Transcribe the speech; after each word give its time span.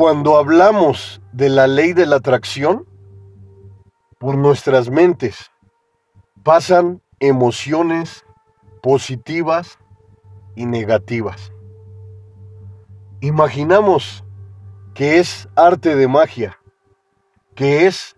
Cuando 0.00 0.38
hablamos 0.38 1.20
de 1.30 1.50
la 1.50 1.66
ley 1.66 1.92
de 1.92 2.06
la 2.06 2.16
atracción, 2.16 2.88
por 4.18 4.34
nuestras 4.34 4.88
mentes 4.88 5.50
pasan 6.42 7.02
emociones 7.18 8.24
positivas 8.82 9.78
y 10.56 10.64
negativas. 10.64 11.52
Imaginamos 13.20 14.24
que 14.94 15.18
es 15.18 15.50
arte 15.54 15.94
de 15.94 16.08
magia, 16.08 16.58
que 17.54 17.86
es 17.86 18.16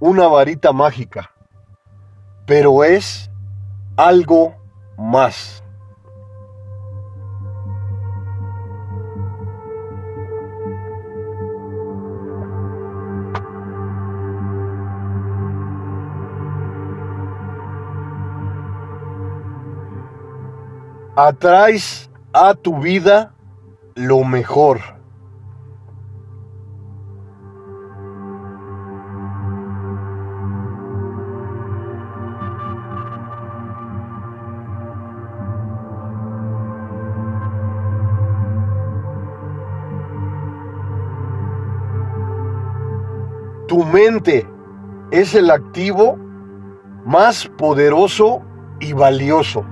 una 0.00 0.26
varita 0.26 0.72
mágica, 0.72 1.32
pero 2.46 2.82
es 2.82 3.30
algo 3.98 4.56
más. 4.96 5.63
Atraes 21.16 22.10
a 22.32 22.54
tu 22.54 22.80
vida 22.80 23.32
lo 23.94 24.24
mejor. 24.24 24.80
Tu 43.68 43.84
mente 43.84 44.48
es 45.12 45.36
el 45.36 45.52
activo 45.52 46.18
más 47.04 47.46
poderoso 47.56 48.42
y 48.80 48.92
valioso. 48.94 49.64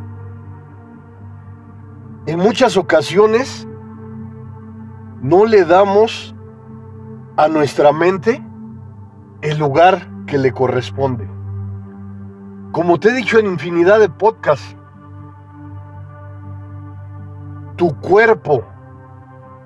En 2.24 2.38
muchas 2.38 2.76
ocasiones 2.76 3.66
no 5.20 5.44
le 5.44 5.64
damos 5.64 6.34
a 7.36 7.48
nuestra 7.48 7.92
mente 7.92 8.40
el 9.40 9.58
lugar 9.58 10.08
que 10.26 10.38
le 10.38 10.52
corresponde. 10.52 11.28
Como 12.70 13.00
te 13.00 13.08
he 13.08 13.12
dicho 13.12 13.38
en 13.38 13.46
infinidad 13.46 13.98
de 13.98 14.08
podcasts, 14.08 14.76
tu 17.76 17.92
cuerpo 18.00 18.64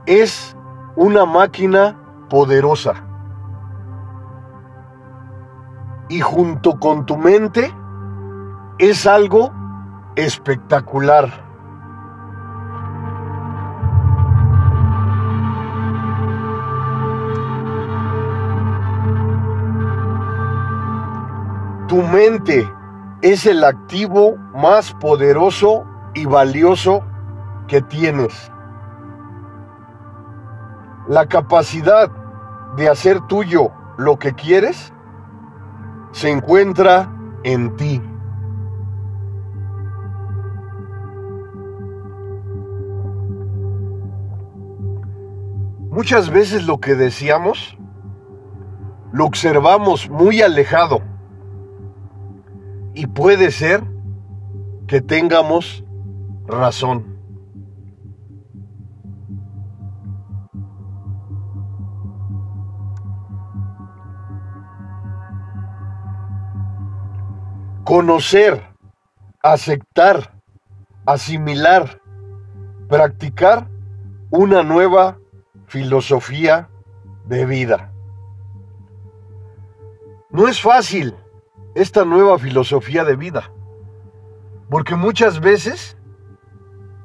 es 0.07 0.57
una 0.97 1.27
máquina 1.27 1.97
poderosa 2.31 2.95
y 6.09 6.21
junto 6.21 6.81
con 6.81 7.05
tu 7.05 7.19
mente 7.19 7.71
es 8.79 9.07
algo 9.07 9.53
espectacular. 10.15 11.46
Tu 21.89 22.03
mente 22.03 22.69
es 23.23 23.47
el 23.47 23.63
activo 23.63 24.37
más 24.55 24.93
poderoso 24.95 25.85
y 26.15 26.27
valioso 26.27 27.05
que 27.69 27.81
tienes. 27.81 28.51
La 31.07 31.27
capacidad 31.27 32.11
de 32.77 32.89
hacer 32.89 33.21
tuyo 33.29 33.71
lo 33.99 34.19
que 34.19 34.33
quieres 34.33 34.93
se 36.11 36.31
encuentra 36.31 37.09
en 37.45 37.77
ti. 37.77 38.03
Muchas 45.91 46.31
veces 46.31 46.67
lo 46.67 46.81
que 46.81 46.97
deseamos 46.97 47.79
lo 49.13 49.25
observamos 49.25 50.11
muy 50.11 50.43
alejado 50.43 51.01
y 52.97 53.07
puede 53.07 53.51
ser 53.51 53.85
que 54.89 55.01
tengamos 55.01 55.85
razón. 56.47 57.15
conocer, 67.85 68.61
aceptar, 69.45 70.33
asimilar, 71.07 72.03
practicar 72.89 73.69
una 74.31 74.65
nueva 74.65 75.19
filosofía 75.69 76.69
de 77.27 77.47
vida. 77.47 77.93
No 80.31 80.49
es 80.49 80.61
fácil 80.61 81.15
esta 81.77 82.07
nueva 82.07 82.39
filosofía 82.39 83.05
de 83.05 83.17
vida, 83.17 83.53
porque 84.71 84.97
muchas 84.97 85.41
veces 85.41 85.99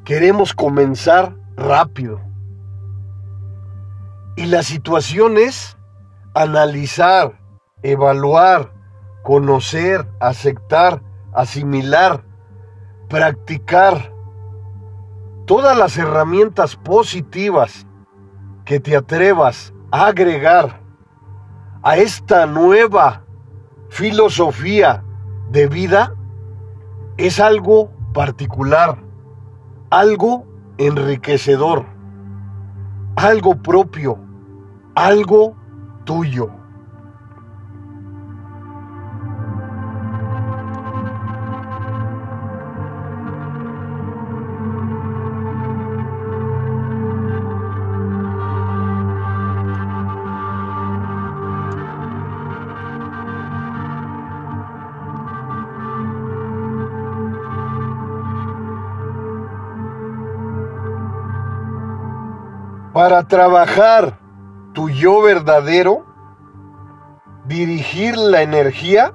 queremos 0.06 0.54
comenzar 0.54 1.36
rápido. 1.58 2.22
Y 4.38 4.46
la 4.46 4.64
situación 4.64 5.38
es 5.38 5.78
analizar, 6.34 7.38
evaluar, 7.84 8.72
conocer, 9.24 10.08
aceptar, 10.22 11.02
asimilar, 11.34 12.24
practicar 13.10 14.14
todas 15.46 15.78
las 15.78 15.98
herramientas 15.98 16.78
positivas 16.78 17.86
que 18.64 18.80
te 18.80 18.96
atrevas 18.96 19.74
a 19.92 20.06
agregar 20.08 20.80
a 21.84 21.98
esta 21.98 22.46
nueva 22.46 23.26
filosofía 23.92 25.04
de 25.50 25.68
vida 25.68 26.16
es 27.18 27.42
algo 27.42 27.92
particular, 28.14 28.98
algo 29.90 30.46
enriquecedor, 30.78 31.86
algo 33.18 33.56
propio, 33.62 34.18
algo 34.96 35.58
tuyo. 36.06 36.50
Para 62.94 63.28
trabajar 63.28 64.20
tu 64.74 64.90
yo 64.90 65.22
verdadero, 65.22 66.06
dirigir 67.46 68.18
la 68.18 68.42
energía 68.42 69.14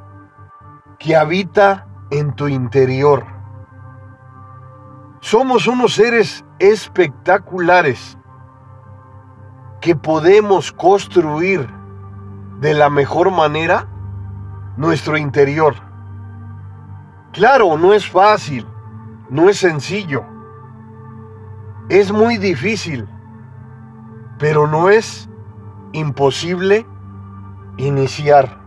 que 0.98 1.14
habita 1.14 1.86
en 2.10 2.34
tu 2.34 2.48
interior. 2.48 3.26
Somos 5.20 5.66
unos 5.66 5.94
seres 5.94 6.44
espectaculares 6.58 8.16
que 9.80 9.94
podemos 9.94 10.72
construir 10.72 11.68
de 12.60 12.72
la 12.72 12.88
mejor 12.88 13.30
manera 13.30 13.88
nuestro 14.76 15.18
interior. 15.18 15.74
Claro, 17.32 17.76
no 17.76 17.92
es 17.92 18.08
fácil, 18.08 18.66
no 19.28 19.50
es 19.50 19.58
sencillo, 19.58 20.24
es 21.90 22.10
muy 22.10 22.38
difícil 22.38 23.06
pero 24.38 24.66
no 24.66 24.90
es 24.90 25.28
imposible 25.92 26.86
iniciar. 27.76 28.66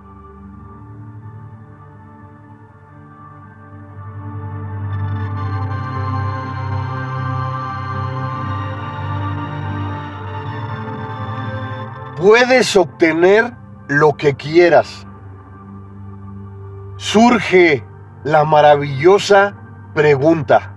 Puedes 12.17 12.75
obtener 12.75 13.55
lo 13.87 14.17
que 14.17 14.35
quieras. 14.35 15.07
Surge 16.97 17.85
la 18.25 18.43
maravillosa 18.43 19.55
pregunta. 19.93 20.75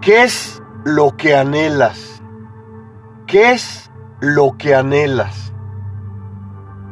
¿Qué 0.00 0.22
es 0.22 0.62
lo 0.84 1.16
que 1.16 1.34
anhelas? 1.34 2.21
¿Qué 3.32 3.52
es 3.52 3.90
lo 4.20 4.58
que 4.58 4.74
anhelas. 4.74 5.54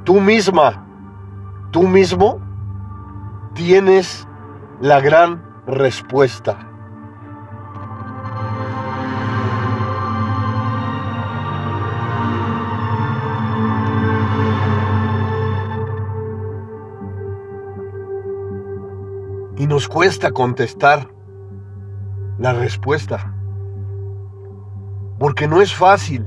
Tú 0.05 0.23
misma, 0.23 0.87
tú 1.71 1.83
mismo, 1.83 2.41
tienes 3.53 4.27
la 4.81 5.03
gran 5.03 5.45
respuesta. 5.67 6.67
Y 19.59 19.67
nos 19.67 19.89
cuesta 19.89 20.33
contestar 20.33 21.07
la 22.39 22.55
respuesta. 22.55 23.35
Porque 25.21 25.47
no 25.47 25.61
es 25.61 25.75
fácil. 25.75 26.25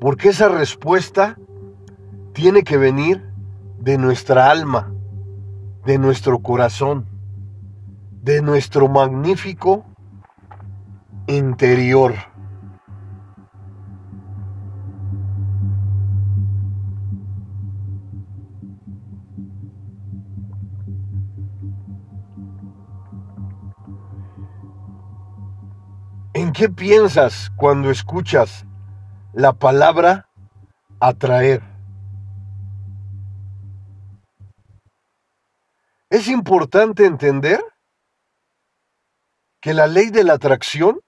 Porque 0.00 0.28
esa 0.28 0.48
respuesta 0.48 1.36
tiene 2.32 2.62
que 2.62 2.76
venir 2.76 3.28
de 3.80 3.98
nuestra 3.98 4.48
alma, 4.48 4.92
de 5.84 5.98
nuestro 5.98 6.38
corazón, 6.38 7.06
de 8.22 8.40
nuestro 8.40 8.86
magnífico 8.86 9.84
interior. 11.26 12.14
¿En 26.46 26.52
qué 26.52 26.68
piensas 26.68 27.50
cuando 27.56 27.90
escuchas 27.90 28.64
la 29.32 29.52
palabra 29.52 30.28
atraer? 31.00 31.60
Es 36.08 36.28
importante 36.28 37.04
entender 37.04 37.60
que 39.60 39.74
la 39.74 39.88
ley 39.88 40.10
de 40.10 40.22
la 40.22 40.34
atracción 40.34 41.00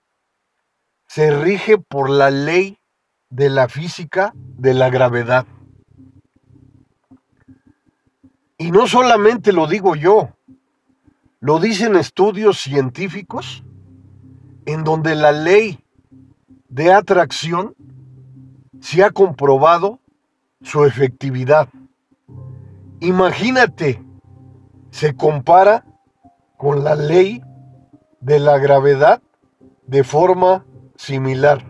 se 1.06 1.30
rige 1.30 1.78
por 1.78 2.10
la 2.10 2.30
ley 2.30 2.80
de 3.30 3.48
la 3.48 3.68
física 3.68 4.32
de 4.34 4.74
la 4.74 4.90
gravedad. 4.90 5.46
Y 8.58 8.72
no 8.72 8.88
solamente 8.88 9.52
lo 9.52 9.68
digo 9.68 9.94
yo, 9.94 10.36
lo 11.38 11.60
dicen 11.60 11.94
estudios 11.94 12.58
científicos 12.58 13.62
en 14.68 14.84
donde 14.84 15.14
la 15.14 15.32
ley 15.32 15.82
de 16.68 16.92
atracción 16.92 17.74
se 18.80 19.02
ha 19.02 19.10
comprobado 19.10 19.98
su 20.60 20.84
efectividad. 20.84 21.70
Imagínate, 23.00 24.04
se 24.90 25.16
compara 25.16 25.86
con 26.58 26.84
la 26.84 26.94
ley 26.94 27.42
de 28.20 28.38
la 28.40 28.58
gravedad 28.58 29.22
de 29.86 30.04
forma 30.04 30.66
similar. 30.96 31.64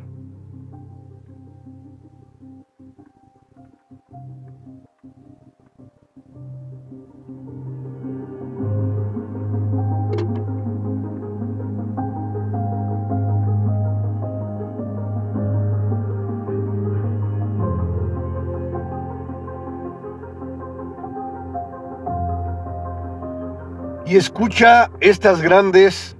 Y 24.08 24.16
escucha 24.16 24.90
estas 25.00 25.42
grandes 25.42 26.16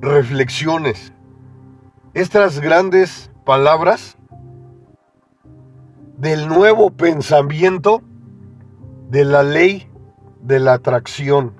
reflexiones, 0.00 1.12
estas 2.14 2.60
grandes 2.60 3.32
palabras 3.44 4.16
del 6.18 6.46
nuevo 6.46 6.90
pensamiento 6.90 8.00
de 9.10 9.24
la 9.24 9.42
ley 9.42 9.90
de 10.40 10.60
la 10.60 10.74
atracción. 10.74 11.52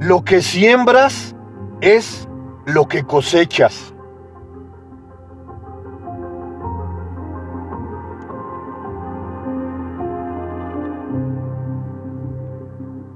Lo 0.00 0.24
que 0.24 0.42
siembras 0.42 1.36
es 1.80 2.27
lo 2.68 2.86
que 2.86 3.02
cosechas. 3.02 3.94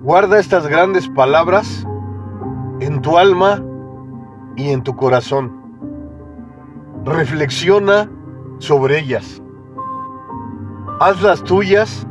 Guarda 0.00 0.40
estas 0.40 0.66
grandes 0.66 1.06
palabras 1.10 1.86
en 2.80 3.02
tu 3.02 3.18
alma 3.18 3.62
y 4.56 4.70
en 4.70 4.82
tu 4.82 4.96
corazón. 4.96 5.52
Reflexiona 7.04 8.10
sobre 8.58 9.00
ellas. 9.00 9.42
Hazlas 10.98 11.44
tuyas 11.44 12.06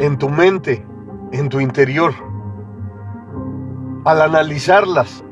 en 0.00 0.18
tu 0.18 0.28
mente, 0.28 0.84
en 1.30 1.48
tu 1.48 1.60
interior. 1.60 2.12
Al 4.04 4.22
analizarlas, 4.22 5.24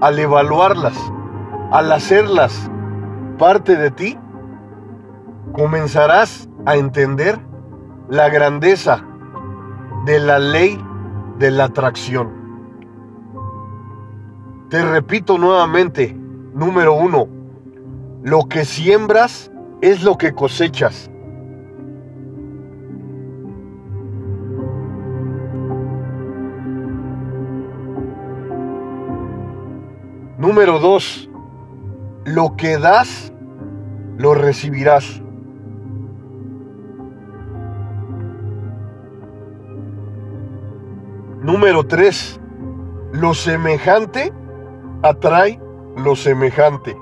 al 0.00 0.18
evaluarlas, 0.18 0.96
al 1.72 1.92
hacerlas 1.92 2.70
parte 3.38 3.76
de 3.76 3.90
ti, 3.90 4.18
comenzarás 5.52 6.48
a 6.64 6.76
entender 6.76 7.38
la 8.08 8.28
grandeza 8.28 9.04
de 10.04 10.20
la 10.20 10.38
ley 10.38 10.80
de 11.38 11.50
la 11.50 11.64
atracción. 11.64 12.30
Te 14.70 14.82
repito 14.82 15.38
nuevamente, 15.38 16.16
número 16.54 16.94
uno, 16.94 17.28
lo 18.22 18.48
que 18.48 18.64
siembras 18.64 19.50
es 19.80 20.02
lo 20.02 20.18
que 20.18 20.34
cosechas. 20.34 21.10
Número 30.46 30.78
dos, 30.78 31.28
lo 32.24 32.54
que 32.56 32.78
das, 32.78 33.32
lo 34.16 34.32
recibirás. 34.32 35.20
Número 41.42 41.84
tres, 41.88 42.40
lo 43.10 43.34
semejante 43.34 44.32
atrae 45.02 45.60
lo 45.96 46.14
semejante. 46.14 46.96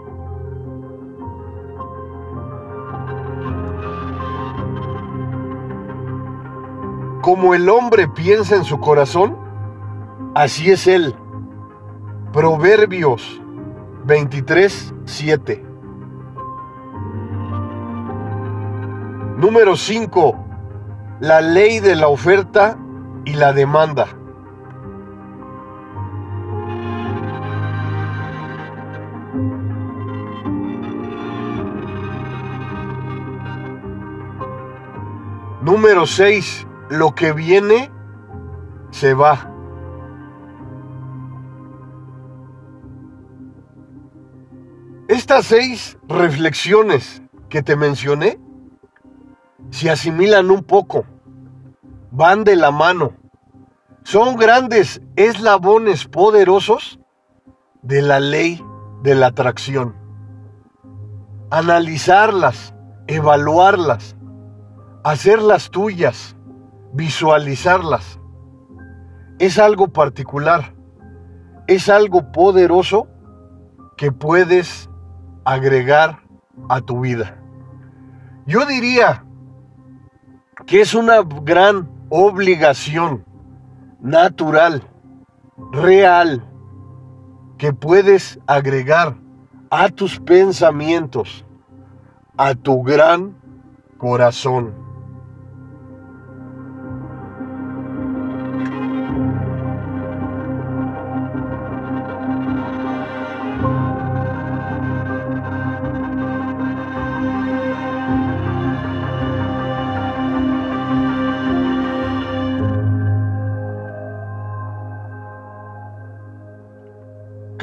Como 7.20 7.52
el 7.52 7.68
hombre 7.68 8.08
piensa 8.08 8.56
en 8.56 8.64
su 8.64 8.80
corazón, 8.80 9.36
así 10.34 10.70
es 10.70 10.86
él. 10.86 11.14
Proverbios 12.34 13.40
23, 14.06 14.92
7. 15.04 15.64
Número 19.36 19.76
5. 19.76 20.44
La 21.20 21.40
ley 21.40 21.78
de 21.78 21.94
la 21.94 22.08
oferta 22.08 22.76
y 23.24 23.34
la 23.34 23.52
demanda. 23.52 24.08
Número 35.62 36.04
6. 36.04 36.66
Lo 36.90 37.14
que 37.14 37.32
viene 37.32 37.92
se 38.90 39.14
va. 39.14 39.53
Estas 45.14 45.46
seis 45.46 45.96
reflexiones 46.08 47.22
que 47.48 47.62
te 47.62 47.76
mencioné 47.76 48.40
se 49.70 49.88
asimilan 49.88 50.50
un 50.50 50.64
poco, 50.64 51.04
van 52.10 52.42
de 52.42 52.56
la 52.56 52.72
mano, 52.72 53.12
son 54.02 54.34
grandes 54.34 55.00
eslabones 55.14 56.06
poderosos 56.06 56.98
de 57.82 58.02
la 58.02 58.18
ley 58.18 58.60
de 59.04 59.14
la 59.14 59.28
atracción. 59.28 59.94
Analizarlas, 61.48 62.74
evaluarlas, 63.06 64.16
hacerlas 65.04 65.70
tuyas, 65.70 66.34
visualizarlas. 66.92 68.18
Es 69.38 69.60
algo 69.60 69.92
particular, 69.92 70.74
es 71.68 71.88
algo 71.88 72.32
poderoso 72.32 73.06
que 73.96 74.10
puedes 74.10 74.90
agregar 75.44 76.20
a 76.68 76.80
tu 76.80 77.00
vida. 77.00 77.38
Yo 78.46 78.66
diría 78.66 79.24
que 80.66 80.80
es 80.80 80.94
una 80.94 81.22
gran 81.22 81.90
obligación 82.08 83.24
natural, 84.00 84.82
real, 85.72 86.44
que 87.58 87.72
puedes 87.72 88.38
agregar 88.46 89.16
a 89.70 89.88
tus 89.88 90.20
pensamientos, 90.20 91.44
a 92.36 92.54
tu 92.54 92.82
gran 92.82 93.36
corazón. 93.98 94.83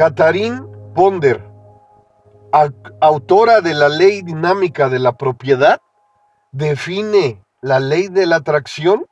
Catherine 0.01 0.63
Ponder, 0.95 1.47
autora 3.01 3.61
de 3.61 3.75
la 3.75 3.87
ley 3.87 4.23
dinámica 4.23 4.89
de 4.89 4.97
la 4.97 5.15
propiedad, 5.15 5.79
define 6.51 7.45
la 7.61 7.79
ley 7.79 8.07
de 8.07 8.25
la 8.25 8.37
atracción 8.37 9.05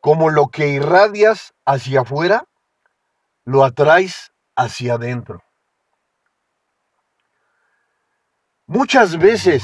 como 0.00 0.30
lo 0.30 0.48
que 0.48 0.70
irradias 0.70 1.54
hacia 1.64 2.00
afuera, 2.00 2.48
lo 3.44 3.62
atraes 3.62 4.32
hacia 4.56 4.94
adentro. 4.94 5.44
Muchas 8.66 9.16
veces 9.18 9.62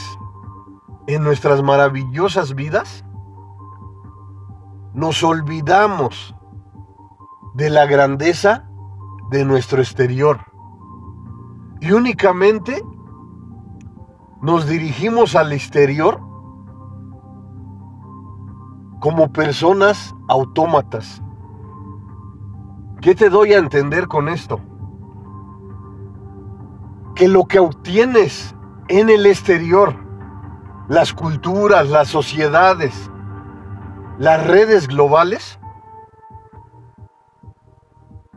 en 1.08 1.24
nuestras 1.24 1.64
maravillosas 1.64 2.54
vidas 2.54 3.04
nos 4.94 5.24
olvidamos 5.24 6.32
de 7.54 7.70
la 7.70 7.86
grandeza 7.86 8.67
de 9.30 9.44
nuestro 9.44 9.80
exterior. 9.80 10.40
Y 11.80 11.92
únicamente 11.92 12.82
nos 14.40 14.66
dirigimos 14.66 15.35
al 15.37 15.52
exterior 15.52 16.20
como 19.00 19.32
personas 19.32 20.14
autómatas. 20.28 21.23
¿Qué 23.00 23.14
te 23.14 23.30
doy 23.30 23.52
a 23.52 23.58
entender 23.58 24.08
con 24.08 24.28
esto? 24.28 24.61
Que 27.14 27.28
lo 27.28 27.44
que 27.44 27.58
obtienes 27.58 28.54
en 28.88 29.08
el 29.11 29.26
exterior, 29.26 29.94
las 30.88 31.12
culturas, 31.12 31.88
las 31.90 32.08
sociedades, 32.08 33.11
las 34.18 34.44
redes 34.47 34.88
globales, 34.88 35.61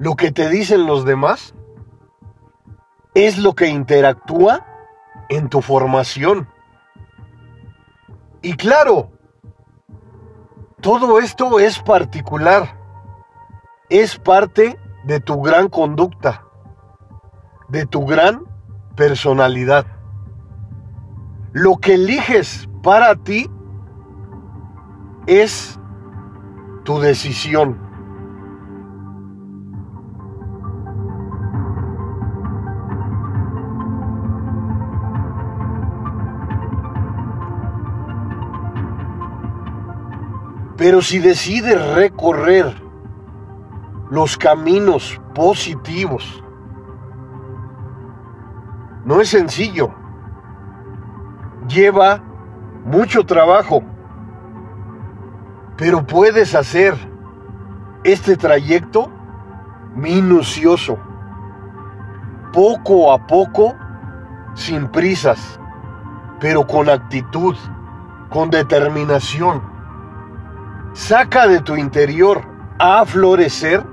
lo 0.01 0.15
que 0.15 0.31
te 0.31 0.49
dicen 0.49 0.87
los 0.87 1.05
demás 1.05 1.53
es 3.13 3.37
lo 3.37 3.53
que 3.53 3.67
interactúa 3.67 4.65
en 5.29 5.47
tu 5.47 5.61
formación. 5.61 6.47
Y 8.41 8.53
claro, 8.53 9.11
todo 10.81 11.19
esto 11.19 11.59
es 11.59 11.77
particular, 11.77 12.79
es 13.89 14.17
parte 14.17 14.79
de 15.03 15.19
tu 15.19 15.39
gran 15.39 15.69
conducta, 15.69 16.45
de 17.67 17.85
tu 17.85 18.03
gran 18.03 18.45
personalidad. 18.95 19.85
Lo 21.51 21.77
que 21.77 21.93
eliges 21.93 22.67
para 22.81 23.15
ti 23.17 23.51
es 25.27 25.79
tu 26.85 26.99
decisión. 26.99 27.90
Pero 40.81 40.99
si 41.03 41.19
decides 41.19 41.79
recorrer 41.93 42.73
los 44.09 44.35
caminos 44.35 45.21
positivos, 45.35 46.43
no 49.05 49.21
es 49.21 49.29
sencillo. 49.29 49.93
Lleva 51.67 52.23
mucho 52.83 53.23
trabajo. 53.27 53.83
Pero 55.77 56.03
puedes 56.03 56.55
hacer 56.55 56.95
este 58.03 58.35
trayecto 58.35 59.11
minucioso, 59.93 60.97
poco 62.51 63.13
a 63.13 63.27
poco, 63.27 63.75
sin 64.55 64.87
prisas, 64.87 65.59
pero 66.39 66.65
con 66.65 66.89
actitud, 66.89 67.55
con 68.31 68.49
determinación 68.49 69.70
Saca 70.93 71.47
de 71.47 71.61
tu 71.61 71.77
interior 71.77 72.43
a 72.77 73.05
florecer 73.05 73.83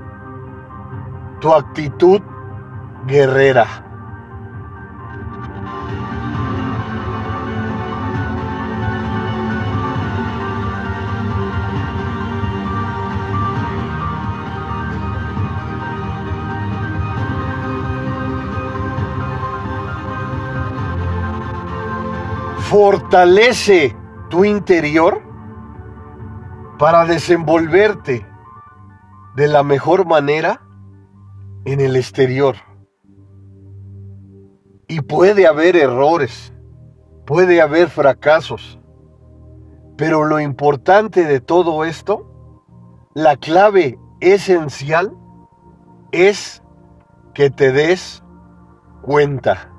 tu 1.41 1.53
actitud 1.55 2.21
guerrera. 3.07 3.67
Fortalece 22.59 23.97
tu 24.29 24.45
interior 24.45 25.28
para 26.79 27.05
desenvolverte 27.07 28.25
de 29.35 29.49
la 29.49 29.63
mejor 29.63 30.07
manera 30.07 30.63
en 31.65 31.81
el 31.81 31.97
exterior. 31.97 32.57
Y 34.87 35.01
puede 35.01 35.47
haber 35.47 35.77
errores, 35.77 36.55
puede 37.27 37.61
haber 37.61 37.89
fracasos, 37.89 38.79
pero 39.97 40.25
lo 40.25 40.41
importante 40.41 41.25
de 41.25 41.41
todo 41.41 41.85
esto, 41.85 42.25
la 43.15 43.37
clave 43.37 43.99
esencial, 44.21 45.13
es 46.13 46.63
que 47.35 47.51
te 47.51 47.73
des 47.73 48.23
cuenta. 49.03 49.73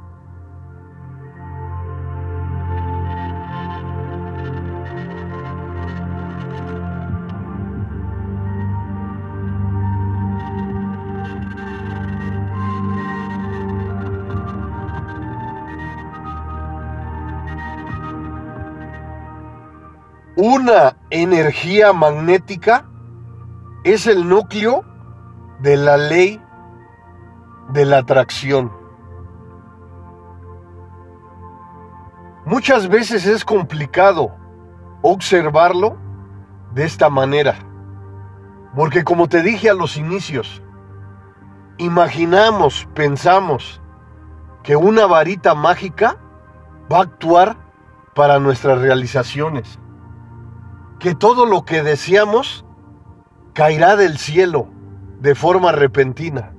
Una 20.42 20.96
energía 21.10 21.92
magnética 21.92 22.86
es 23.84 24.08
el 24.08 24.30
núcleo 24.30 24.86
de 25.60 25.76
la 25.76 25.98
ley 25.98 26.42
de 27.74 27.84
la 27.84 27.98
atracción. 27.98 28.72
Muchas 32.46 32.88
veces 32.88 33.26
es 33.26 33.44
complicado 33.44 34.34
observarlo 35.02 35.98
de 36.74 36.86
esta 36.86 37.10
manera, 37.10 37.56
porque 38.78 39.04
como 39.04 39.28
te 39.28 39.44
dije 39.44 39.70
a 39.70 39.74
los 39.74 39.98
inicios, 39.98 40.64
imaginamos, 41.80 42.88
pensamos 42.94 43.82
que 44.64 44.78
una 44.78 45.06
varita 45.06 45.54
mágica 45.54 46.16
va 46.90 47.00
a 47.00 47.04
actuar 47.04 47.58
para 48.16 48.40
nuestras 48.40 48.80
realizaciones 48.80 49.78
que 51.00 51.16
todo 51.16 51.46
lo 51.46 51.64
que 51.64 51.82
deseamos 51.82 52.66
caerá 53.54 53.96
del 53.96 54.18
cielo 54.18 54.68
de 55.22 55.34
forma 55.34 55.72
repentina. 55.72 56.54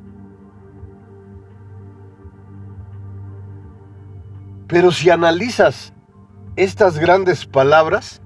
Pero 4.66 4.92
si 4.92 5.10
analizas 5.10 5.92
estas 6.56 6.98
grandes 6.98 7.44
palabras, 7.44 8.22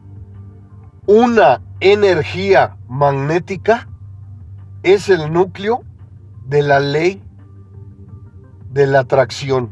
una 1.06 1.62
energía 1.80 2.76
magnética 2.88 3.88
es 4.82 5.08
el 5.08 5.32
núcleo 5.32 5.82
de 6.46 6.62
la 6.62 6.80
ley 6.80 7.22
de 8.70 8.86
la 8.86 9.00
atracción. 9.00 9.70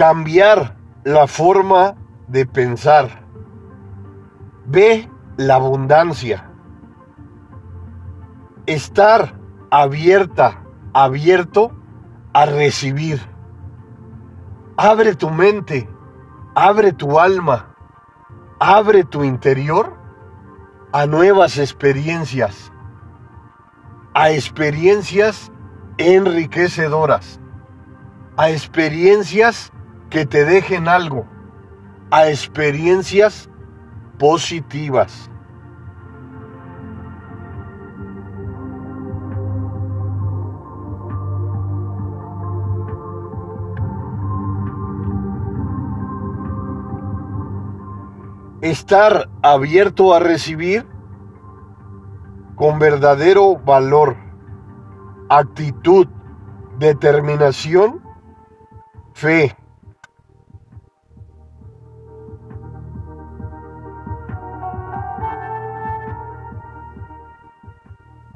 Cambiar 0.00 0.78
la 1.04 1.26
forma 1.26 1.94
de 2.26 2.46
pensar. 2.46 3.22
Ve 4.64 5.10
la 5.36 5.56
abundancia. 5.56 6.50
Estar 8.64 9.34
abierta, 9.70 10.64
abierto 10.94 11.72
a 12.32 12.46
recibir. 12.46 13.20
Abre 14.78 15.16
tu 15.16 15.28
mente, 15.28 15.86
abre 16.54 16.94
tu 16.94 17.20
alma, 17.20 17.76
abre 18.58 19.04
tu 19.04 19.22
interior 19.22 19.98
a 20.92 21.04
nuevas 21.04 21.58
experiencias, 21.58 22.72
a 24.14 24.30
experiencias 24.30 25.52
enriquecedoras, 25.98 27.38
a 28.38 28.48
experiencias 28.48 29.70
que 30.10 30.26
te 30.26 30.44
dejen 30.44 30.88
algo, 30.88 31.24
a 32.10 32.28
experiencias 32.28 33.48
positivas. 34.18 35.30
Estar 48.60 49.30
abierto 49.40 50.12
a 50.12 50.18
recibir 50.18 50.84
con 52.56 52.78
verdadero 52.78 53.56
valor, 53.56 54.16
actitud, 55.30 56.08
determinación, 56.78 58.02
fe. 59.14 59.56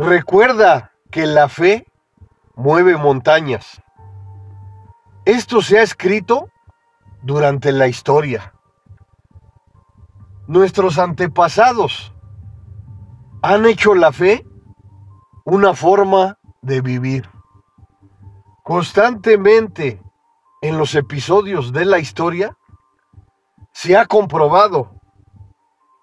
Recuerda 0.04 0.92
que 1.10 1.24
la 1.24 1.48
fe 1.48 1.86
mueve 2.56 2.98
montañas. 2.98 3.80
Esto 5.24 5.62
se 5.62 5.78
ha 5.78 5.82
escrito 5.82 6.50
durante 7.22 7.72
la 7.72 7.86
historia. 7.88 8.52
Nuestros 10.46 10.98
antepasados 10.98 12.12
han 13.40 13.64
hecho 13.64 13.94
la 13.94 14.12
fe 14.12 14.46
una 15.46 15.72
forma 15.72 16.38
de 16.60 16.82
vivir. 16.82 17.30
Constantemente 18.62 20.02
en 20.60 20.76
los 20.76 20.94
episodios 20.96 21.72
de 21.72 21.86
la 21.86 21.98
historia 21.98 22.58
se 23.72 23.96
ha 23.96 24.04
comprobado 24.04 25.00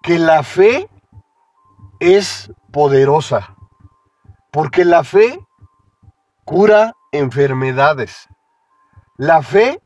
que 0.02 0.18
la 0.18 0.42
fe 0.42 0.90
es 2.00 2.52
poderosa. 2.72 3.54
Porque 4.52 4.84
la 4.84 5.02
fe 5.02 5.40
cura 6.44 6.94
enfermedades. 7.10 8.28
La 9.16 9.42
fe 9.42 9.82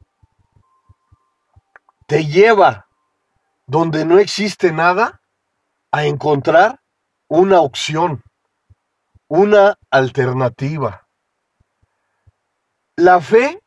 te 2.08 2.24
lleva 2.26 2.88
donde 3.66 4.04
no 4.04 4.18
existe 4.18 4.72
nada 4.72 5.22
a 5.92 6.04
encontrar 6.04 6.80
una 7.28 7.60
opción, 7.60 8.24
una 9.28 9.78
alternativa. 9.90 11.06
La 12.96 13.20
fe 13.20 13.62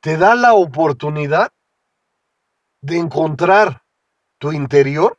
te 0.00 0.18
da 0.18 0.34
la 0.34 0.52
oportunidad 0.52 1.50
de 2.82 2.98
encontrar 2.98 3.84
tu 4.38 4.52
interior 4.52 5.18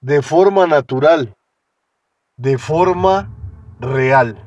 de 0.00 0.20
forma 0.22 0.66
natural, 0.66 1.36
de 2.36 2.58
forma 2.58 3.37
real. 3.80 4.44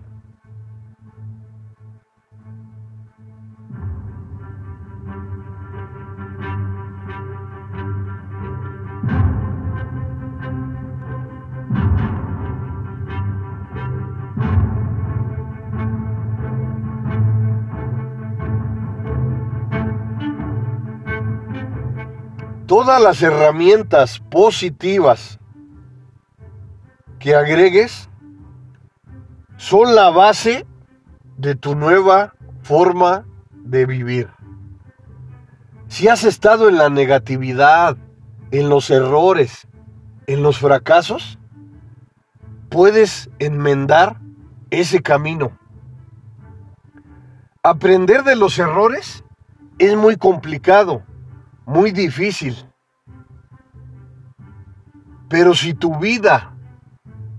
Todas 22.68 23.02
las 23.02 23.22
herramientas 23.22 24.20
positivas 24.20 25.40
que 27.20 27.36
agregues 27.36 28.10
son 29.62 29.94
la 29.94 30.10
base 30.10 30.66
de 31.38 31.54
tu 31.54 31.76
nueva 31.76 32.34
forma 32.64 33.28
de 33.54 33.86
vivir. 33.86 34.28
Si 35.88 36.08
has 36.08 36.24
estado 36.24 36.68
en 36.68 36.80
la 36.80 36.90
negatividad, 36.90 37.96
en 38.50 38.70
los 38.70 38.90
errores, 38.90 39.68
en 40.26 40.42
los 40.42 40.58
fracasos, 40.58 41.38
puedes 42.70 43.30
enmendar 43.38 44.20
ese 44.72 45.04
camino. 45.04 45.56
Aprender 47.62 48.24
de 48.24 48.38
los 48.38 48.58
errores 48.58 49.24
es 49.78 49.96
muy 49.96 50.16
complicado, 50.16 51.04
muy 51.68 51.92
difícil. 51.92 52.56
Pero 55.30 55.54
si 55.54 55.76
tu 55.76 56.00
vida 56.00 56.52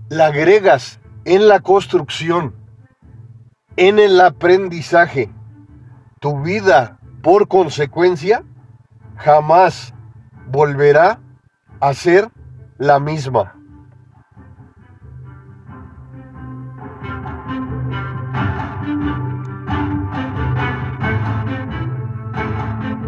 la 0.07 0.27
agregas 0.27 1.01
en 1.25 1.47
la 1.47 1.59
construcción, 1.61 2.55
en 3.75 3.99
el 3.99 4.19
aprendizaje, 4.19 5.31
tu 6.19 6.41
vida 6.41 6.99
por 7.21 7.47
consecuencia 7.47 8.43
jamás 9.15 9.93
volverá 10.47 11.19
a 11.79 11.93
ser 11.93 12.29
la 12.77 12.99
misma. 12.99 13.55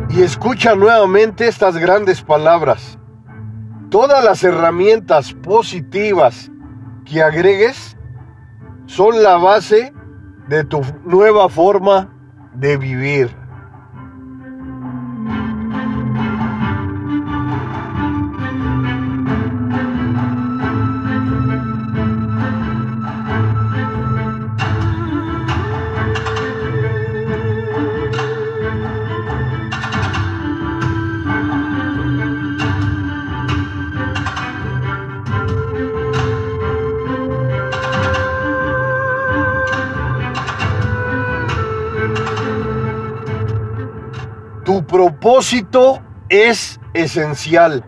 Y 0.10 0.22
escucha 0.22 0.76
nuevamente 0.76 1.46
estas 1.46 1.76
grandes 1.76 2.22
palabras. 2.22 2.98
Todas 3.90 4.24
las 4.24 4.44
herramientas 4.46 5.34
positivas 5.34 6.50
que 7.04 7.22
agregues 7.22 7.95
son 8.86 9.22
la 9.22 9.38
base 9.38 9.94
de 10.48 10.64
tu 10.64 10.82
nueva 11.06 11.50
forma 11.50 12.10
de 12.54 12.78
vivir. 12.78 13.45
Propósito 45.06 46.02
es 46.30 46.80
esencial. 46.96 47.86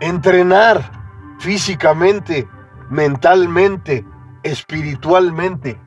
Entrenar 0.00 0.90
físicamente, 1.38 2.48
mentalmente, 2.88 4.04
espiritualmente. 4.42 5.80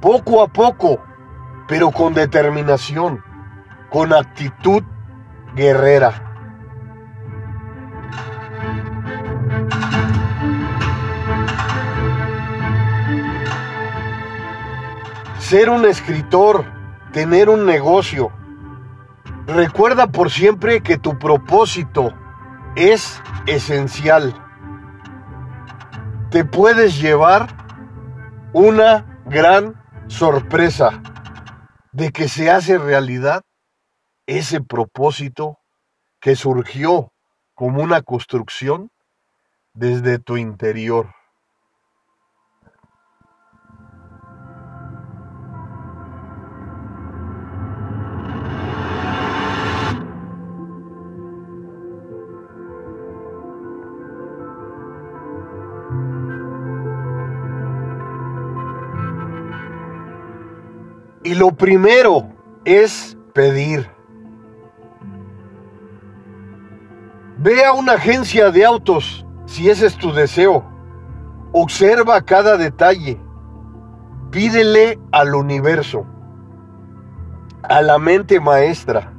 poco 0.00 0.42
a 0.42 0.48
poco, 0.48 1.00
pero 1.68 1.92
con 1.92 2.14
determinación, 2.14 3.22
con 3.90 4.12
actitud 4.14 4.82
guerrera. 5.54 6.26
Ser 15.38 15.68
un 15.68 15.84
escritor, 15.84 16.79
tener 17.12 17.48
un 17.48 17.66
negocio. 17.66 18.32
Recuerda 19.46 20.08
por 20.08 20.30
siempre 20.30 20.82
que 20.82 20.98
tu 20.98 21.18
propósito 21.18 22.14
es 22.76 23.20
esencial. 23.46 24.34
Te 26.30 26.44
puedes 26.44 27.00
llevar 27.00 27.48
una 28.52 29.22
gran 29.26 29.80
sorpresa 30.06 31.02
de 31.92 32.12
que 32.12 32.28
se 32.28 32.50
hace 32.50 32.78
realidad 32.78 33.42
ese 34.26 34.60
propósito 34.60 35.58
que 36.20 36.36
surgió 36.36 37.12
como 37.54 37.82
una 37.82 38.02
construcción 38.02 38.90
desde 39.72 40.18
tu 40.18 40.36
interior. 40.36 41.14
Y 61.30 61.36
lo 61.36 61.52
primero 61.52 62.26
es 62.64 63.16
pedir. 63.32 63.88
Ve 67.38 67.64
a 67.64 67.72
una 67.72 67.92
agencia 67.92 68.50
de 68.50 68.64
autos 68.64 69.24
si 69.46 69.70
ese 69.70 69.86
es 69.86 69.96
tu 69.96 70.12
deseo. 70.12 70.64
Observa 71.52 72.20
cada 72.22 72.56
detalle. 72.56 73.20
Pídele 74.32 74.98
al 75.12 75.36
universo, 75.36 76.04
a 77.62 77.80
la 77.80 78.00
mente 78.00 78.40
maestra. 78.40 79.12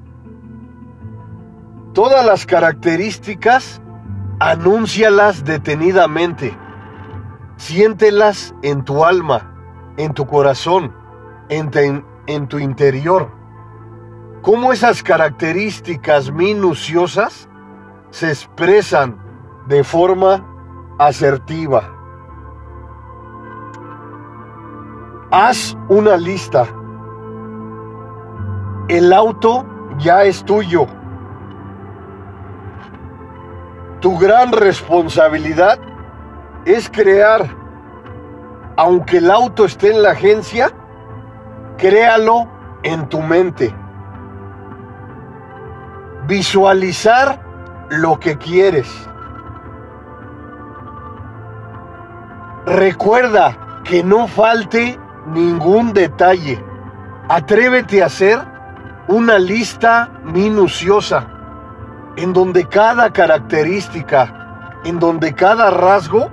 Todas 1.94 2.26
las 2.26 2.46
características, 2.46 3.82
anúncialas 4.42 5.46
detenidamente. 5.46 6.58
Siéntelas 7.56 8.54
en 8.64 8.84
tu 8.84 9.06
alma, 9.06 9.50
en 9.96 10.14
tu 10.14 10.28
corazón 10.28 11.00
en, 11.52 12.48
tu 12.48 12.60
interior. 12.60 13.30
Cómo 14.42 14.72
esas 14.72 15.04
características 15.04 16.32
minuciosas 16.32 17.50
se 18.10 18.30
expresan 18.30 19.18
de 19.68 19.84
forma 19.84 20.46
asertiva. 20.98 21.84
Haz 25.32 25.78
una 25.90 26.18
lista. 26.18 26.68
El 28.88 29.14
auto 29.14 29.66
ya 30.00 30.24
es 30.24 30.44
tuyo. 30.44 30.88
Tu 34.00 34.18
gran 34.18 34.52
responsabilidad 34.52 35.80
es 36.66 36.90
crear, 36.90 37.56
aunque 38.76 39.18
el 39.18 39.30
auto 39.30 39.66
esté 39.66 39.92
en 39.92 40.02
la 40.02 40.12
agencia, 40.12 40.72
Créalo 41.82 42.48
en 42.84 43.10
tu 43.10 43.24
mente. 43.24 43.74
Visualizar 46.28 47.42
lo 47.90 48.20
que 48.20 48.38
quieres. 48.38 48.88
Recuerda 52.68 53.82
que 53.84 54.04
no 54.04 54.28
falte 54.28 55.00
ningún 55.26 55.92
detalle. 55.92 56.64
Atrévete 57.28 58.04
a 58.04 58.06
hacer 58.06 58.38
una 59.08 59.40
lista 59.40 60.12
minuciosa 60.24 61.26
en 62.16 62.32
donde 62.32 62.68
cada 62.68 63.12
característica, 63.12 64.78
en 64.84 65.00
donde 65.00 65.34
cada 65.34 65.72
rasgo 65.72 66.30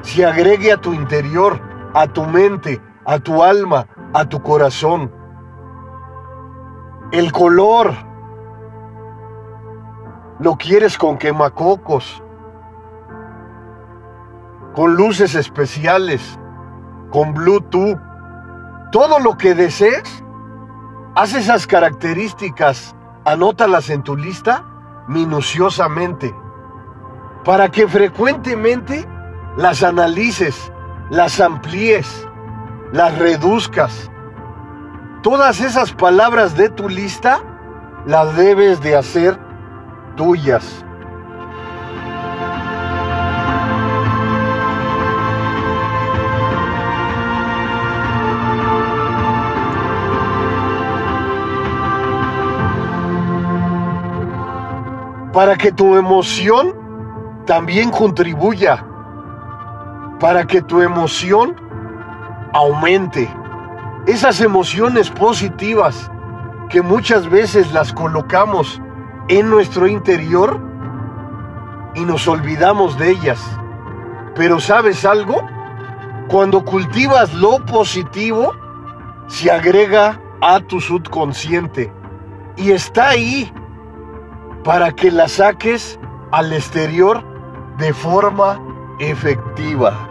se 0.00 0.24
agregue 0.24 0.72
a 0.72 0.78
tu 0.78 0.94
interior, 0.94 1.60
a 1.92 2.06
tu 2.06 2.24
mente, 2.24 2.80
a 3.04 3.18
tu 3.18 3.44
alma, 3.44 3.86
a 4.12 4.24
tu 4.24 4.42
corazón. 4.42 5.12
El 7.12 7.32
color 7.32 7.94
lo 10.40 10.56
quieres 10.56 10.98
con 10.98 11.18
quemacocos, 11.18 12.22
con 14.74 14.94
luces 14.94 15.34
especiales, 15.34 16.38
con 17.10 17.34
Bluetooth. 17.34 17.98
Todo 18.92 19.18
lo 19.18 19.36
que 19.36 19.54
desees, 19.54 20.24
haz 21.14 21.34
esas 21.34 21.66
características, 21.66 22.94
anótalas 23.24 23.90
en 23.90 24.02
tu 24.02 24.16
lista 24.16 24.64
minuciosamente, 25.08 26.34
para 27.44 27.70
que 27.70 27.88
frecuentemente 27.88 29.06
las 29.56 29.82
analices, 29.82 30.72
las 31.10 31.40
amplíes 31.40 32.27
las 32.92 33.18
reduzcas. 33.18 34.10
Todas 35.22 35.60
esas 35.60 35.92
palabras 35.92 36.56
de 36.56 36.68
tu 36.68 36.88
lista 36.88 37.40
las 38.06 38.36
debes 38.36 38.80
de 38.80 38.96
hacer 38.96 39.38
tuyas. 40.16 40.84
Para 55.32 55.56
que 55.56 55.70
tu 55.70 55.94
emoción 55.94 56.74
también 57.46 57.90
contribuya. 57.90 58.84
Para 60.18 60.44
que 60.46 60.62
tu 60.62 60.80
emoción 60.80 61.67
aumente. 62.52 63.28
Esas 64.06 64.40
emociones 64.40 65.10
positivas 65.10 66.10
que 66.68 66.82
muchas 66.82 67.28
veces 67.28 67.72
las 67.72 67.92
colocamos 67.92 68.80
en 69.28 69.50
nuestro 69.50 69.86
interior 69.86 70.60
y 71.94 72.04
nos 72.04 72.28
olvidamos 72.28 72.98
de 72.98 73.10
ellas. 73.10 73.40
Pero 74.34 74.60
¿sabes 74.60 75.04
algo? 75.04 75.42
Cuando 76.28 76.64
cultivas 76.64 77.32
lo 77.34 77.64
positivo, 77.64 78.54
se 79.26 79.50
agrega 79.50 80.20
a 80.40 80.60
tu 80.60 80.80
subconsciente 80.80 81.92
y 82.56 82.70
está 82.70 83.10
ahí 83.10 83.52
para 84.64 84.92
que 84.92 85.10
la 85.10 85.28
saques 85.28 85.98
al 86.30 86.52
exterior 86.52 87.22
de 87.78 87.92
forma 87.92 88.60
efectiva. 88.98 90.07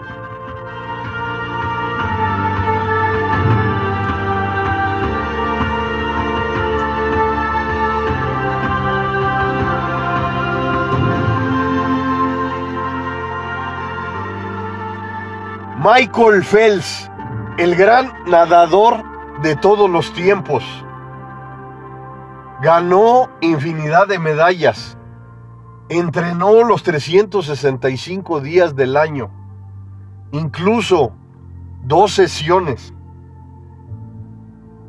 Michael 15.90 16.44
Phelps, 16.44 17.10
el 17.58 17.74
gran 17.78 18.12
nadador 18.26 19.06
de 19.42 19.56
todos 19.56 19.90
los 19.90 20.12
tiempos, 20.12 20.62
ganó 22.62 23.30
infinidad 23.40 24.06
de 24.06 24.20
medallas, 24.20 24.98
entrenó 25.88 26.66
los 26.66 26.84
365 26.84 28.42
días 28.42 28.76
del 28.76 28.98
año, 28.98 29.32
incluso 30.34 31.14
dos 31.86 32.12
sesiones. 32.12 32.94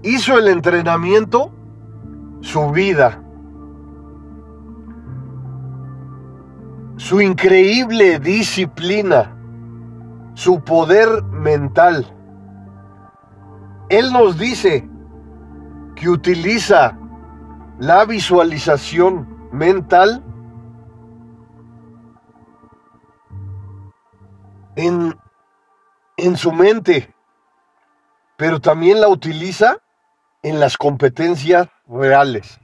Hizo 0.03 0.37
el 0.37 0.49
entrenamiento 0.49 1.53
su 2.41 2.73
vida. 2.73 3.23
Su 6.97 7.21
increíble 7.21 8.19
disciplina 8.19 9.38
su 10.39 10.63
poder 10.63 11.25
mental. 11.25 12.07
Él 13.89 14.13
nos 14.13 14.39
dice 14.39 14.89
que 15.97 16.09
utiliza 16.09 16.97
la 17.81 18.05
visualización 18.05 19.51
mental 19.51 20.23
en, 24.77 25.19
en 26.17 26.37
su 26.37 26.53
mente 26.53 27.13
pero 28.37 28.61
también 28.61 29.01
la 29.01 29.09
utiliza 29.09 29.79
en 30.45 30.61
las 30.61 30.77
competencias 30.77 31.67
reales. 31.89 32.61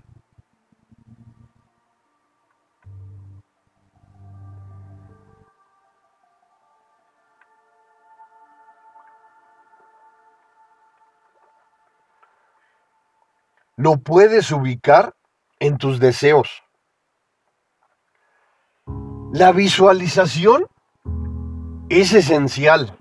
Lo 13.77 13.97
puedes 13.97 14.53
ubicar 14.53 15.15
en 15.59 15.79
tus 15.79 15.99
deseos. 15.99 16.63
La 19.33 19.51
visualización 19.51 20.67
es 21.89 22.13
esencial, 22.13 22.97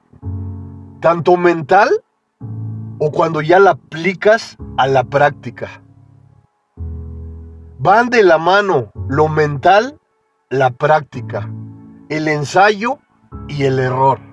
tanto 0.99 1.37
mental 1.37 1.89
o 2.97 3.11
cuando 3.11 3.41
ya 3.41 3.59
la 3.59 3.71
aplicas 3.71 4.57
a 4.77 4.87
la 4.87 5.03
práctica. 5.03 5.83
Van 7.77 8.09
de 8.09 8.23
la 8.23 8.39
mano 8.39 8.91
lo 9.07 9.27
mental, 9.27 9.99
la 10.49 10.71
práctica, 10.71 11.51
el 12.09 12.27
ensayo 12.27 12.97
y 13.47 13.65
el 13.65 13.77
error. 13.77 14.32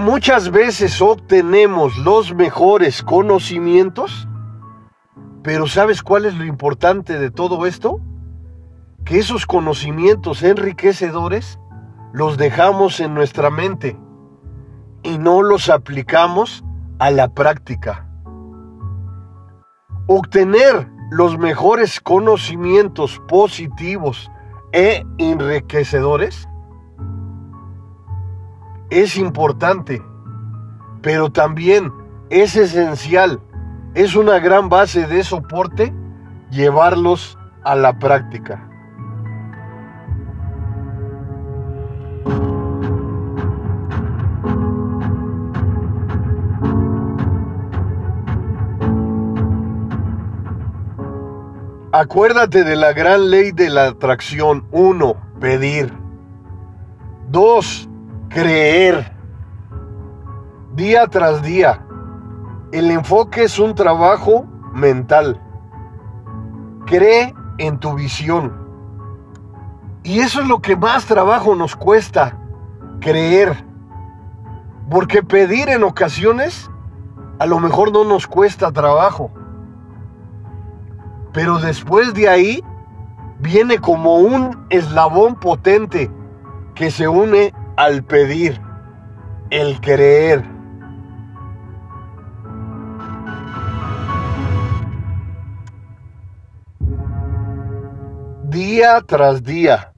Muchas 0.00 0.50
veces 0.50 1.02
obtenemos 1.02 1.98
los 1.98 2.34
mejores 2.34 3.02
conocimientos, 3.02 4.26
pero 5.42 5.66
¿sabes 5.66 6.02
cuál 6.02 6.24
es 6.24 6.34
lo 6.34 6.44
importante 6.44 7.18
de 7.18 7.30
todo 7.30 7.66
esto? 7.66 8.00
Que 9.04 9.18
esos 9.18 9.44
conocimientos 9.44 10.42
enriquecedores 10.42 11.58
los 12.12 12.38
dejamos 12.38 13.00
en 13.00 13.12
nuestra 13.12 13.50
mente 13.50 13.98
y 15.02 15.18
no 15.18 15.42
los 15.42 15.68
aplicamos 15.68 16.64
a 16.98 17.10
la 17.10 17.34
práctica. 17.34 18.08
Obtener 20.06 20.88
los 21.10 21.38
mejores 21.38 22.00
conocimientos 22.00 23.20
positivos 23.28 24.30
e 24.72 25.04
enriquecedores 25.18 26.48
es 28.92 29.16
importante, 29.16 30.02
pero 31.00 31.32
también 31.32 31.90
es 32.28 32.56
esencial, 32.56 33.40
es 33.94 34.14
una 34.14 34.38
gran 34.38 34.68
base 34.68 35.06
de 35.06 35.24
soporte 35.24 35.94
llevarlos 36.50 37.38
a 37.64 37.74
la 37.74 37.98
práctica. 37.98 38.68
Acuérdate 51.94 52.64
de 52.64 52.76
la 52.76 52.92
gran 52.92 53.30
ley 53.30 53.52
de 53.52 53.68
la 53.68 53.86
atracción. 53.88 54.66
Uno, 54.70 55.16
pedir. 55.40 55.92
Dos, 57.28 57.88
creer 58.32 59.12
día 60.74 61.06
tras 61.06 61.42
día. 61.42 61.84
El 62.72 62.90
enfoque 62.90 63.44
es 63.44 63.58
un 63.58 63.74
trabajo 63.74 64.46
mental. 64.72 65.40
Cree 66.86 67.34
en 67.58 67.78
tu 67.78 67.94
visión. 67.94 68.52
Y 70.02 70.20
eso 70.20 70.40
es 70.40 70.48
lo 70.48 70.60
que 70.60 70.76
más 70.76 71.04
trabajo 71.04 71.54
nos 71.54 71.76
cuesta, 71.76 72.38
creer. 73.00 73.64
Porque 74.90 75.22
pedir 75.22 75.68
en 75.68 75.84
ocasiones 75.84 76.70
a 77.38 77.46
lo 77.46 77.60
mejor 77.60 77.92
no 77.92 78.04
nos 78.04 78.26
cuesta 78.26 78.72
trabajo. 78.72 79.30
Pero 81.32 81.58
después 81.58 82.14
de 82.14 82.28
ahí 82.28 82.64
viene 83.40 83.78
como 83.78 84.16
un 84.16 84.66
eslabón 84.70 85.34
potente 85.34 86.10
que 86.74 86.90
se 86.90 87.08
une 87.08 87.52
al 87.76 88.04
pedir, 88.04 88.60
el 89.50 89.80
creer. 89.80 90.44
Día 98.44 99.00
tras 99.06 99.42
día, 99.42 99.94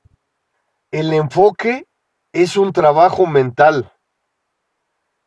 el 0.93 1.13
enfoque 1.13 1.87
es 2.33 2.57
un 2.57 2.73
trabajo 2.73 3.27
mental. 3.27 3.93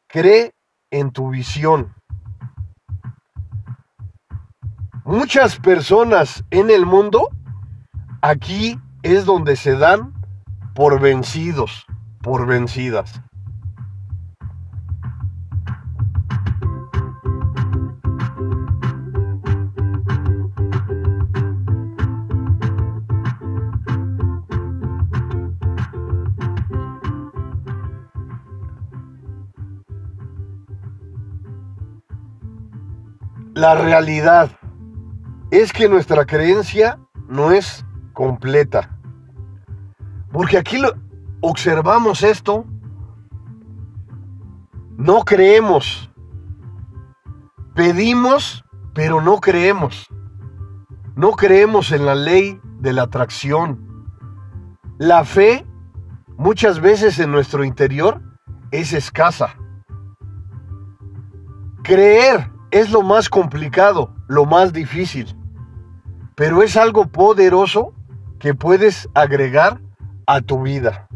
Cree 0.08 0.54
en 0.90 1.12
tu 1.12 1.30
visión. 1.30 1.94
Muchas 5.04 5.60
personas 5.60 6.44
en 6.52 6.70
el 6.70 6.86
mundo, 6.86 7.30
aquí 8.22 8.80
es 9.04 9.26
donde 9.26 9.56
se 9.58 9.76
dan 9.76 10.14
por 10.74 11.00
vencidos 11.00 11.86
por 12.28 12.46
vencidas. 12.46 13.22
La 33.54 33.76
realidad 33.76 34.52
es 35.50 35.72
que 35.72 35.88
nuestra 35.88 36.26
creencia 36.26 37.00
no 37.30 37.54
es 37.54 37.86
completa. 38.12 39.00
Porque 40.34 40.58
aquí 40.58 40.78
lo, 40.78 41.07
observamos 41.42 42.24
esto, 42.24 42.66
no 44.98 45.24
creemos. 45.24 46.10
Pedimos, 47.76 48.66
pero 48.94 49.22
no 49.22 49.40
creemos. 49.40 50.08
No 51.16 51.32
creemos 51.32 51.92
en 51.92 52.06
la 52.06 52.16
ley 52.16 52.60
de 52.80 52.94
la 52.94 53.04
atracción. 53.04 54.14
La 54.98 55.24
fe, 55.26 55.66
muchas 56.38 56.80
veces 56.80 57.20
en 57.20 57.32
nuestro 57.32 57.64
interior, 57.64 58.22
es 58.72 58.94
escasa. 58.94 59.56
Creer 61.84 62.52
es 62.72 62.92
lo 62.92 63.02
más 63.02 63.30
complicado, 63.30 64.14
lo 64.28 64.46
más 64.46 64.74
difícil, 64.74 65.36
pero 66.36 66.62
es 66.62 66.76
algo 66.76 67.08
poderoso 67.08 67.94
que 68.40 68.54
puedes 68.54 69.10
agregar 69.14 69.82
a 70.26 70.42
tu 70.42 70.62
vida. 70.62 71.07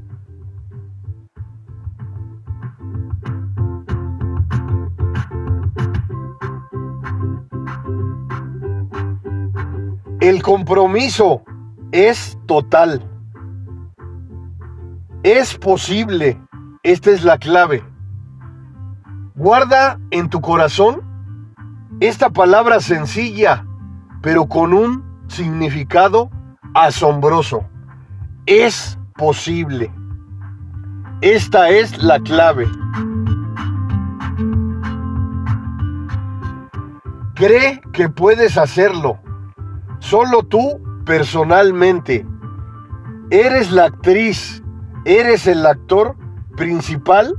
El 10.31 10.41
compromiso 10.41 11.43
es 11.91 12.39
total. 12.45 13.03
Es 15.23 15.57
posible. 15.57 16.39
Esta 16.83 17.11
es 17.11 17.25
la 17.25 17.37
clave. 17.37 17.83
Guarda 19.35 19.99
en 20.09 20.29
tu 20.29 20.39
corazón 20.39 21.01
esta 21.99 22.29
palabra 22.29 22.79
sencilla, 22.79 23.65
pero 24.21 24.45
con 24.45 24.71
un 24.71 25.03
significado 25.27 26.31
asombroso. 26.75 27.65
Es 28.45 28.97
posible. 29.17 29.91
Esta 31.19 31.67
es 31.71 32.01
la 32.01 32.21
clave. 32.21 32.69
Cree 37.35 37.81
que 37.91 38.07
puedes 38.07 38.57
hacerlo. 38.57 39.19
Solo 40.01 40.43
tú 40.43 40.81
personalmente. 41.05 42.25
Eres 43.29 43.71
la 43.71 43.85
actriz, 43.85 44.61
eres 45.05 45.47
el 45.47 45.65
actor 45.65 46.17
principal 46.57 47.35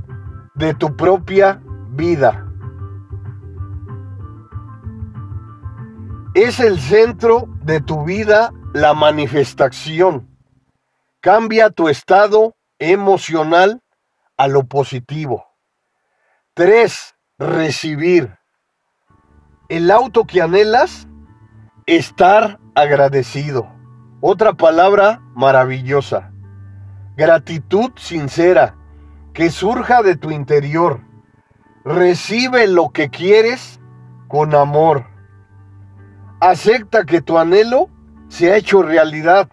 de 0.55 0.73
tu 0.73 0.95
propia 0.95 1.61
vida. 1.89 2.49
Es 6.33 6.59
el 6.61 6.79
centro 6.79 7.47
de 7.63 7.81
tu 7.81 8.05
vida 8.05 8.51
la 8.73 8.93
manifestación. 8.93 10.27
Cambia 11.19 11.69
tu 11.69 11.89
estado 11.89 12.55
emocional 12.79 13.81
a 14.37 14.47
lo 14.47 14.63
positivo. 14.63 15.45
3. 16.53 17.15
Recibir. 17.37 18.37
El 19.67 19.91
auto 19.91 20.23
que 20.23 20.41
anhelas 20.41 21.07
estar 21.85 22.59
agradecido. 22.75 23.67
Otra 24.21 24.53
palabra 24.53 25.21
maravillosa. 25.33 26.31
Gratitud 27.15 27.91
sincera 27.95 28.75
que 29.33 29.49
surja 29.49 30.01
de 30.01 30.15
tu 30.15 30.31
interior. 30.31 31.01
Recibe 31.83 32.67
lo 32.67 32.89
que 32.89 33.09
quieres 33.09 33.79
con 34.27 34.55
amor. 34.55 35.05
Acepta 36.39 37.05
que 37.05 37.21
tu 37.21 37.37
anhelo 37.37 37.89
se 38.29 38.51
ha 38.51 38.55
hecho 38.55 38.81
realidad. 38.81 39.49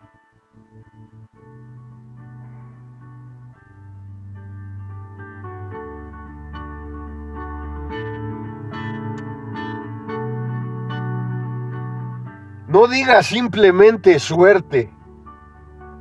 Digas 12.91 13.27
simplemente 13.27 14.19
suerte. 14.19 14.93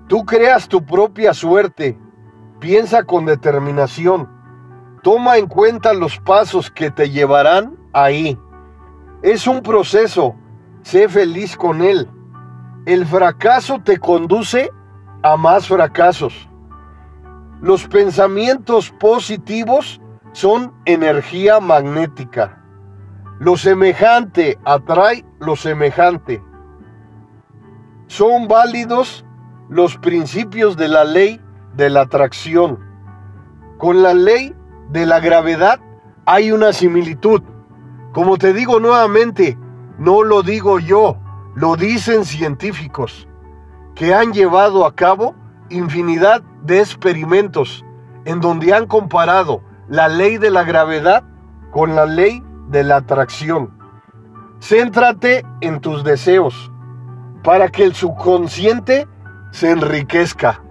Tú 0.07 0.25
creas 0.25 0.67
tu 0.67 0.83
propia 0.83 1.33
suerte. 1.33 1.97
Piensa 2.59 3.03
con 3.03 3.25
determinación. 3.25 4.27
Toma 5.03 5.37
en 5.37 5.47
cuenta 5.47 5.93
los 5.93 6.19
pasos 6.19 6.69
que 6.71 6.91
te 6.91 7.09
llevarán 7.09 7.77
ahí. 7.93 8.37
Es 9.21 9.47
un 9.47 9.61
proceso. 9.61 10.35
Sé 10.81 11.07
feliz 11.07 11.55
con 11.55 11.81
él. 11.81 12.09
El 12.85 13.05
fracaso 13.05 13.79
te 13.81 13.97
conduce 13.97 14.71
a 15.21 15.37
más 15.37 15.67
fracasos. 15.67 16.49
Los 17.61 17.87
pensamientos 17.87 18.91
positivos 18.99 20.01
son 20.31 20.73
energía 20.85 21.59
magnética. 21.59 22.63
Lo 23.39 23.57
semejante 23.57 24.57
atrae 24.65 25.23
lo 25.39 25.55
semejante 25.55 26.41
son 28.09 28.47
válidos 28.47 29.23
los 29.69 29.97
principios 29.97 30.75
de 30.75 30.87
la 30.87 31.03
ley 31.03 31.39
de 31.75 31.91
la 31.91 32.01
atracción. 32.01 32.79
Con 33.77 34.01
la 34.01 34.15
ley 34.15 34.55
de 34.89 35.05
la 35.05 35.19
gravedad 35.19 35.79
hay 36.25 36.51
una 36.51 36.73
similitud. 36.73 37.43
Como 38.11 38.39
te 38.39 38.51
digo 38.51 38.79
nuevamente, 38.79 39.59
no 39.99 40.23
lo 40.23 40.41
digo 40.41 40.79
yo, 40.79 41.17
lo 41.53 41.75
dicen 41.75 42.25
científicos 42.25 43.27
que 43.93 44.15
han 44.15 44.33
llevado 44.33 44.87
a 44.87 44.95
cabo 44.95 45.35
infinidad 45.69 46.41
de 46.63 46.79
experimentos 46.79 47.85
en 48.25 48.41
donde 48.41 48.73
han 48.73 48.87
comparado 48.87 49.61
la 49.87 50.07
ley 50.07 50.39
de 50.39 50.49
la 50.49 50.63
gravedad 50.63 51.23
con 51.69 51.95
la 51.95 52.07
ley 52.07 52.43
de 52.69 52.83
la 52.83 52.97
atracción. 52.97 53.69
Céntrate 54.59 55.45
en 55.61 55.79
tus 55.79 56.03
deseos 56.03 56.71
para 57.43 57.69
que 57.69 57.83
el 57.83 57.95
subconsciente 57.95 59.07
se 59.51 59.71
enriquezca. 59.71 60.61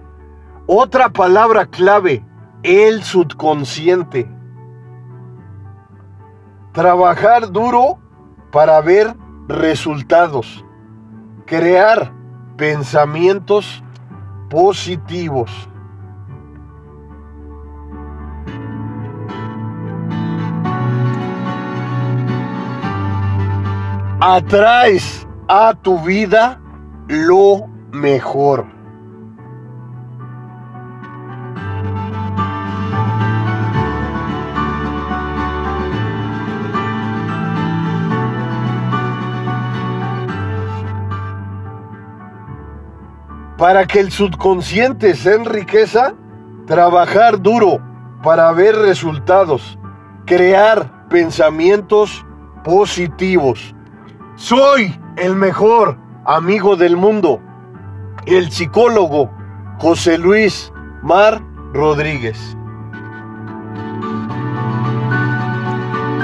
Otra 0.67 1.09
palabra 1.09 1.65
clave, 1.65 2.23
el 2.63 3.03
subconsciente. 3.03 4.29
Trabajar 6.73 7.51
duro 7.51 7.99
para 8.51 8.79
ver 8.81 9.15
resultados. 9.47 10.63
Crear 11.45 12.13
pensamientos 12.55 13.83
positivos. 14.49 15.51
Atraes 24.21 25.28
a 25.51 25.73
tu 25.73 25.97
vida 25.97 26.61
lo 27.07 27.67
mejor. 27.91 28.67
Para 43.57 43.87
que 43.87 43.99
el 43.99 44.11
subconsciente 44.11 45.15
se 45.15 45.33
enriqueza, 45.33 46.13
trabajar 46.67 47.41
duro 47.41 47.81
para 48.21 48.51
ver 48.51 48.75
resultados, 48.75 49.79
crear 50.25 51.09
pensamientos 51.09 52.23
positivos. 52.63 53.73
Soy 54.35 54.95
el 55.21 55.35
mejor 55.35 55.97
amigo 56.25 56.75
del 56.75 56.95
mundo, 56.95 57.41
el 58.25 58.51
psicólogo 58.51 59.31
José 59.79 60.17
Luis 60.17 60.71
Mar 61.01 61.41
Rodríguez. 61.73 62.57